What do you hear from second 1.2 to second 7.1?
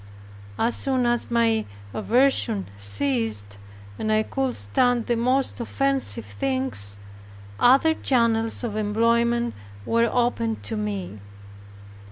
my aversion ceased, and I could stand the most offensive things,